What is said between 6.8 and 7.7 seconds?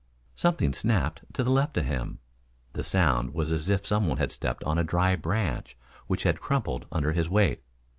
under his weight.